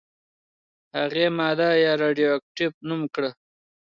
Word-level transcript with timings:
هغې 0.97 1.25
ماده 1.37 1.69
«راډیواکټیف» 2.01 2.73
نوم 2.87 3.01
کړه. 3.13 3.31